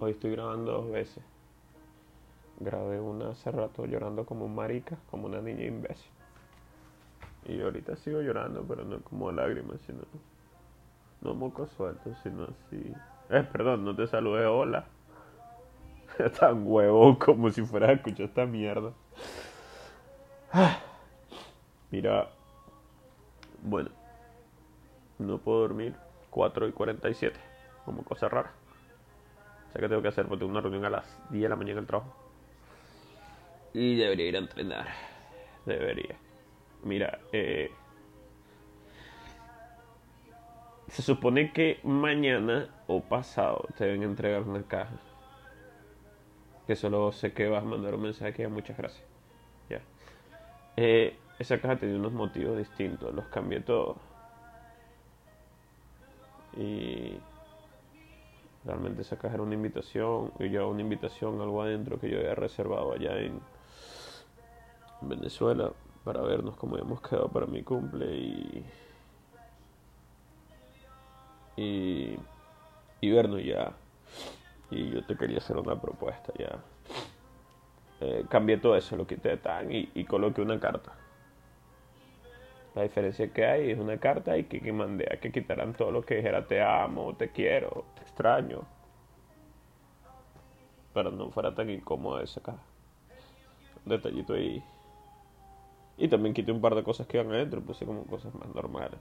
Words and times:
Hoy 0.00 0.12
estoy 0.12 0.30
grabando 0.30 0.72
dos 0.72 0.90
veces. 0.90 1.24
Grabé 2.60 3.00
una 3.00 3.30
hace 3.30 3.50
rato 3.50 3.84
llorando 3.84 4.24
como 4.24 4.44
un 4.44 4.54
marica, 4.54 4.96
como 5.10 5.26
una 5.26 5.40
niña 5.40 5.64
imbécil. 5.64 6.10
Y 7.46 7.60
ahorita 7.60 7.96
sigo 7.96 8.20
llorando, 8.20 8.64
pero 8.68 8.84
no 8.84 9.00
como 9.00 9.32
lágrimas, 9.32 9.80
sino. 9.86 10.02
No 11.20 11.34
moco 11.34 11.66
suelto, 11.66 12.14
sino 12.22 12.44
así. 12.44 12.92
Eh, 13.30 13.42
perdón, 13.50 13.84
no 13.84 13.96
te 13.96 14.06
saludé, 14.06 14.46
hola. 14.46 14.86
Tan 16.38 16.62
huevo 16.64 17.18
como 17.18 17.50
si 17.50 17.62
fuera 17.62 17.88
a 17.88 17.92
escuchar 17.92 18.26
esta 18.26 18.46
mierda. 18.46 18.92
Mira. 21.90 22.28
Bueno. 23.62 23.90
No 25.18 25.38
puedo 25.38 25.60
dormir. 25.60 25.96
4 26.30 26.68
y 26.68 26.72
47. 26.72 27.40
Como 27.84 28.04
cosa 28.04 28.28
rara. 28.28 28.52
Sé 29.72 29.80
que 29.80 29.88
tengo 29.88 30.02
que 30.02 30.08
hacer 30.08 30.26
porque 30.26 30.40
tengo 30.40 30.52
una 30.52 30.60
reunión 30.60 30.84
a 30.84 30.90
las 30.90 31.18
10 31.30 31.42
de 31.42 31.48
la 31.48 31.56
mañana 31.56 31.72
en 31.72 31.78
el 31.78 31.86
trabajo. 31.86 32.14
Y 33.74 33.96
debería 33.96 34.26
ir 34.26 34.36
a 34.36 34.38
entrenar. 34.38 34.86
Debería. 35.66 36.16
Mira, 36.82 37.18
eh, 37.32 37.70
se 40.88 41.02
supone 41.02 41.52
que 41.52 41.80
mañana 41.82 42.68
o 42.86 43.02
pasado 43.02 43.66
te 43.76 43.84
deben 43.84 44.02
entregar 44.02 44.42
una 44.42 44.62
caja. 44.62 44.94
Que 46.66 46.76
solo 46.76 47.12
sé 47.12 47.32
que 47.32 47.48
vas 47.48 47.62
a 47.62 47.66
mandar 47.66 47.94
un 47.94 48.02
mensaje 48.02 48.32
que 48.32 48.48
muchas 48.48 48.76
gracias. 48.76 49.04
Ya. 49.68 49.80
Eh, 50.76 51.16
esa 51.38 51.60
caja 51.60 51.76
tenía 51.76 51.96
unos 51.96 52.12
motivos 52.12 52.56
distintos. 52.56 53.14
Los 53.14 53.26
cambié 53.26 53.60
todos. 53.60 53.96
Y 56.56 57.18
realmente 58.68 59.02
esa 59.02 59.18
caja 59.18 59.34
era 59.34 59.42
una 59.42 59.54
invitación. 59.54 60.32
Y 60.38 60.50
yo 60.50 60.68
una 60.68 60.82
invitación, 60.82 61.40
algo 61.40 61.62
adentro 61.62 61.98
que 61.98 62.08
yo 62.08 62.18
había 62.18 62.36
reservado 62.36 62.92
allá 62.92 63.18
en 63.18 63.40
Venezuela 65.00 65.72
para 66.04 66.22
vernos 66.22 66.56
como 66.56 66.76
habíamos 66.76 67.00
quedado 67.02 67.28
para 67.28 67.46
mi 67.46 67.62
cumple 67.62 68.06
y 68.16 68.64
y, 71.60 73.10
vernos 73.10 73.42
ya 73.44 73.72
y 74.70 74.90
yo 74.90 75.04
te 75.04 75.16
quería 75.16 75.38
hacer 75.38 75.56
una 75.56 75.80
propuesta 75.80 76.32
ya 76.38 76.62
eh, 78.00 78.24
cambié 78.28 78.58
todo 78.58 78.76
eso 78.76 78.96
lo 78.96 79.06
quité 79.06 79.36
tan 79.38 79.68
y, 79.70 80.04
coloqué 80.04 80.40
una 80.40 80.60
carta 80.60 80.92
la 82.74 82.82
diferencia 82.82 83.32
que 83.32 83.44
hay 83.44 83.72
es 83.72 83.78
una 83.78 83.98
carta 83.98 84.38
y 84.38 84.44
que, 84.44 84.72
mandé 84.72 85.08
a 85.12 85.18
que 85.18 85.32
quitaran 85.32 85.74
todo 85.74 85.90
lo 85.90 86.02
que 86.02 86.16
dijera 86.16 86.46
te 86.46 86.62
amo, 86.62 87.16
te 87.16 87.32
quiero, 87.32 87.86
extraño 88.18 88.66
pero 90.92 91.12
no 91.12 91.30
fuera 91.30 91.54
tan 91.54 91.70
incómoda 91.70 92.24
esa 92.24 92.40
caja 92.40 92.62
un 93.84 93.90
detallito 93.90 94.34
ahí 94.34 94.62
y 95.98 96.08
también 96.08 96.34
quité 96.34 96.52
un 96.52 96.60
par 96.60 96.74
de 96.76 96.84
cosas 96.84 97.08
que 97.08 97.18
iban 97.18 97.32
adentro, 97.32 97.60
puse 97.60 97.84
como 97.84 98.04
cosas 98.04 98.32
más 98.36 98.54
normales. 98.54 99.00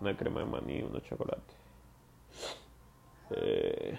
Una 0.00 0.16
crema 0.16 0.40
de 0.40 0.46
maní, 0.46 0.82
unos 0.82 1.04
chocolates. 1.04 1.56
Eh, 3.30 3.96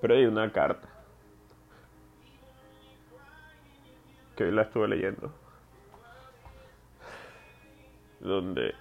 pero 0.00 0.14
hay 0.14 0.24
una 0.24 0.52
carta. 0.52 0.88
Que 4.36 4.44
hoy 4.44 4.52
la 4.52 4.62
estuve 4.62 4.86
leyendo. 4.86 5.32
Donde. 8.20 8.72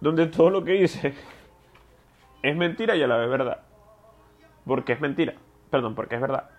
Donde 0.00 0.26
todo 0.26 0.50
lo 0.50 0.64
que 0.64 0.72
dice 0.72 1.14
es 2.44 2.54
mentira 2.54 2.94
y 2.94 3.02
a 3.02 3.06
la 3.06 3.16
vez 3.16 3.30
verdad. 3.30 3.62
Porque 4.66 4.92
es 4.92 5.00
mentira. 5.00 5.34
Perdón, 5.70 5.94
porque 5.94 6.16
es 6.16 6.20
verdad. 6.20 6.50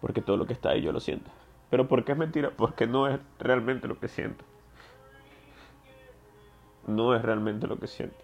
Porque 0.00 0.22
todo 0.22 0.38
lo 0.38 0.46
que 0.46 0.54
está 0.54 0.70
ahí 0.70 0.80
yo 0.80 0.90
lo 0.90 1.00
siento. 1.00 1.30
Pero 1.68 1.86
¿por 1.86 2.04
qué 2.04 2.12
es 2.12 2.18
mentira? 2.18 2.50
Porque 2.56 2.86
no 2.86 3.06
es 3.06 3.20
realmente 3.38 3.86
lo 3.86 4.00
que 4.00 4.08
siento. 4.08 4.42
No 6.86 7.14
es 7.14 7.20
realmente 7.20 7.66
lo 7.66 7.78
que 7.78 7.86
siento. 7.86 8.16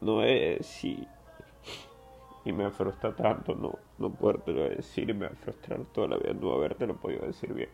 No 0.00 0.22
es 0.22 0.66
si... 0.66 1.06
Y 2.46 2.52
me 2.52 2.70
frustra 2.70 3.14
tanto 3.14 3.54
no, 3.54 3.78
no 3.98 4.10
podértelo 4.10 4.68
decir 4.68 5.08
y 5.08 5.14
me 5.14 5.28
va 5.28 5.34
toda 5.94 6.08
la 6.08 6.16
vida 6.18 6.34
no 6.34 6.52
habértelo 6.52 6.94
podido 6.96 7.26
decir 7.26 7.52
bien. 7.52 7.68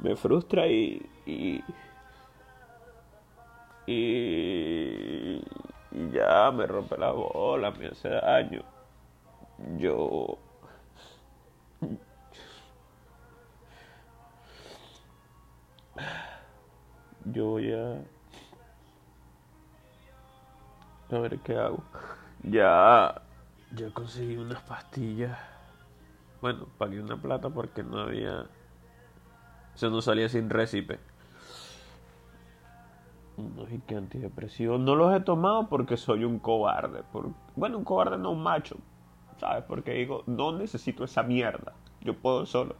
Me 0.00 0.16
frustra 0.16 0.66
y... 0.66 1.02
y 1.24 1.62
y, 3.88 3.92
y 3.94 4.57
ya 6.18 6.50
me 6.50 6.66
rompe 6.66 6.96
la 6.98 7.10
bola, 7.12 7.70
me 7.70 7.88
hace 7.88 8.08
daño. 8.08 8.62
Yo 9.76 10.38
yo 17.24 17.44
voy 17.46 17.72
a 17.72 18.02
a 21.10 21.18
ver 21.20 21.38
qué 21.40 21.56
hago. 21.56 21.82
Ya. 22.42 23.22
Ya 23.74 23.90
conseguí 23.92 24.36
unas 24.36 24.62
pastillas. 24.62 25.38
Bueno 26.40 26.66
pagué 26.78 27.00
una 27.00 27.16
plata 27.20 27.50
porque 27.50 27.82
no 27.82 28.00
había 28.00 28.46
se 29.74 29.88
no 29.90 30.02
salía 30.02 30.28
sin 30.28 30.50
récipe 30.50 30.98
no 33.38 33.66
sé 33.66 33.80
qué 33.86 33.96
antidepresivo 33.96 34.78
no 34.78 34.94
los 34.94 35.14
he 35.14 35.20
tomado 35.20 35.68
porque 35.68 35.96
soy 35.96 36.24
un 36.24 36.38
cobarde 36.38 37.02
bueno 37.56 37.78
un 37.78 37.84
cobarde 37.84 38.18
no 38.18 38.32
un 38.32 38.42
macho 38.42 38.76
sabes 39.38 39.64
porque 39.64 39.92
digo 39.92 40.24
no 40.26 40.52
necesito 40.52 41.04
esa 41.04 41.22
mierda 41.22 41.72
yo 42.00 42.14
puedo 42.14 42.44
solo 42.46 42.76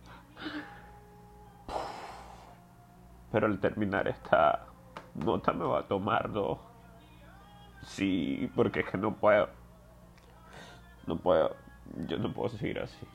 pero 3.31 3.47
al 3.47 3.59
terminar 3.61 4.09
esta 4.09 4.67
nota 5.15 5.53
me 5.53 5.65
va 5.65 5.81
a 5.81 5.83
tomar 5.83 6.33
dos. 6.33 6.59
Sí, 7.83 8.51
porque 8.55 8.81
es 8.81 8.91
que 8.91 8.99
no 8.99 9.15
puedo. 9.15 9.49
No 11.07 11.17
puedo. 11.17 11.57
Yo 12.07 12.19
no 12.19 12.33
puedo 12.33 12.51
seguir 12.51 12.79
así. 12.81 13.07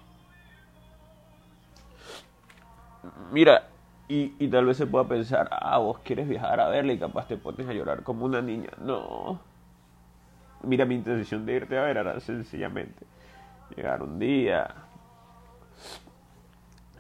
Mira, 3.32 3.68
y, 4.08 4.34
y 4.40 4.48
tal 4.50 4.66
vez 4.66 4.78
se 4.78 4.88
pueda 4.88 5.08
pensar, 5.08 5.48
ah, 5.52 5.78
vos 5.78 6.00
quieres 6.00 6.28
viajar 6.28 6.60
a 6.60 6.70
verla 6.70 6.94
y 6.94 7.00
capaz 7.00 7.28
te 7.28 7.38
pones 7.38 7.68
a 7.68 7.74
llorar 7.74 8.04
como 8.04 8.26
una 8.26 8.42
niña. 8.42 8.70
No. 8.80 9.40
Mira, 10.64 10.86
mi 10.86 10.96
intención 10.96 11.46
de 11.46 11.54
irte 11.54 11.78
a 11.78 11.84
ver 11.84 11.98
era 11.98 12.20
sencillamente 12.20 13.06
llegar 13.76 14.04
un 14.04 14.20
día, 14.20 14.74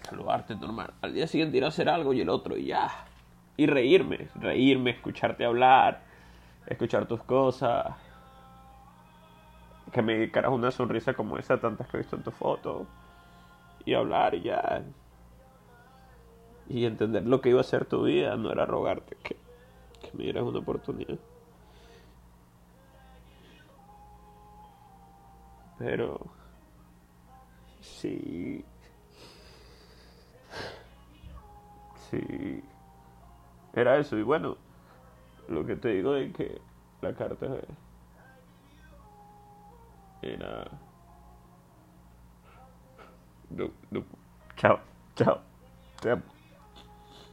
saludarte 0.01 0.55
normal. 0.55 0.93
Al 1.01 1.13
día 1.13 1.27
siguiente 1.27 1.57
ir 1.57 1.65
a 1.65 1.67
hacer 1.67 1.89
algo 1.89 2.13
y 2.13 2.21
el 2.21 2.29
otro 2.29 2.57
y 2.57 2.65
ya. 2.67 2.89
Y 3.57 3.67
reírme, 3.67 4.29
reírme, 4.35 4.91
escucharte 4.91 5.45
hablar, 5.45 6.01
escuchar 6.65 7.05
tus 7.05 7.21
cosas. 7.23 7.95
Que 9.91 10.01
me 10.01 10.13
dedicaras 10.13 10.51
una 10.51 10.71
sonrisa 10.71 11.13
como 11.13 11.37
esa 11.37 11.59
tantas 11.59 11.87
que 11.87 11.97
he 11.97 11.99
visto 11.99 12.15
en 12.15 12.23
tu 12.23 12.31
foto. 12.31 12.87
Y 13.85 13.93
hablar 13.93 14.33
y 14.33 14.41
ya. 14.41 14.83
Y 16.67 16.85
entender 16.85 17.25
lo 17.25 17.41
que 17.41 17.49
iba 17.49 17.61
a 17.61 17.63
ser 17.63 17.85
tu 17.85 18.03
vida, 18.03 18.35
no 18.37 18.51
era 18.51 18.65
rogarte 18.65 19.15
que, 19.23 19.35
que 20.01 20.17
me 20.17 20.23
dieras 20.23 20.43
una 20.43 20.59
oportunidad. 20.59 21.17
Pero... 25.77 26.19
Sí. 27.81 28.63
Sí. 32.09 32.63
Era 33.73 33.97
eso. 33.97 34.17
Y 34.17 34.23
bueno, 34.23 34.57
lo 35.49 35.65
que 35.65 35.75
te 35.75 35.89
digo 35.89 36.15
es 36.15 36.33
que 36.35 36.61
la 37.01 37.13
carta 37.15 37.47
era... 40.21 40.67
No, 43.49 43.69
no. 43.91 44.03
Chao, 44.57 44.79
chao. 45.15 45.41
Te. 46.01 46.32